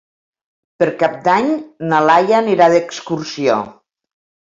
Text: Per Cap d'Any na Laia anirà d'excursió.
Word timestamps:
Per 0.83 0.85
Cap 1.01 1.19
d'Any 1.27 1.51
na 1.91 1.99
Laia 2.05 2.39
anirà 2.39 2.71
d'excursió. 2.73 3.59